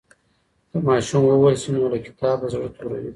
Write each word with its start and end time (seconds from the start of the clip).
که 0.69 0.77
ماشوم 0.87 1.23
ووهل 1.25 1.55
سي 1.63 1.69
نو 1.73 1.83
له 1.93 1.99
کتابه 2.07 2.45
زړه 2.53 2.69
توروي. 2.75 3.09